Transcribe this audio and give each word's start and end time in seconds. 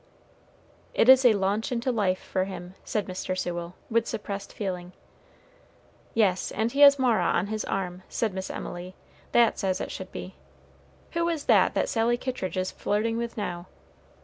"It 0.95 1.09
is 1.09 1.23
a 1.23 1.33
launch 1.33 1.71
into 1.71 1.91
life 1.91 2.17
for 2.17 2.45
him," 2.45 2.73
said 2.83 3.05
Mr. 3.05 3.37
Sewell, 3.37 3.75
with 3.87 4.07
suppressed 4.07 4.51
feeling. 4.51 4.93
"Yes, 6.15 6.49
and 6.49 6.71
he 6.71 6.79
has 6.79 6.97
Mara 6.97 7.23
on 7.23 7.45
his 7.53 7.63
arm," 7.65 8.01
said 8.09 8.33
Miss 8.33 8.49
Emily; 8.49 8.95
"that's 9.31 9.63
as 9.63 9.79
it 9.79 9.91
should 9.91 10.11
be. 10.11 10.33
Who 11.11 11.29
is 11.29 11.43
that 11.45 11.75
that 11.75 11.87
Sally 11.87 12.17
Kittridge 12.17 12.57
is 12.57 12.71
flirting 12.71 13.17
with 13.17 13.37
now? 13.37 13.67